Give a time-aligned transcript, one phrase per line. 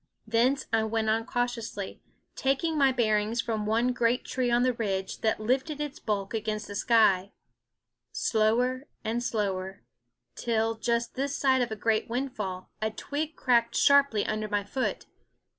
[0.25, 2.01] Thence I went on cautiously,
[2.35, 6.65] taking my bearings from one great tree on the ridge that lifted its bulk against
[6.65, 7.33] the sky;
[8.11, 9.83] slower and slower,
[10.33, 15.05] till, just this side a great windfall, a twig cracked sharply under my foot.